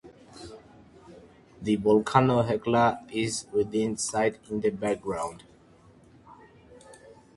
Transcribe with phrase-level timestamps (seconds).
[1.61, 5.43] The volcano Hekla is within sight in the background.